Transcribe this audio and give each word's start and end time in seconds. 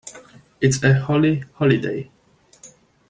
It's 0.61 0.81
a 0.81 0.97
Holi-Holiday. 0.99 2.09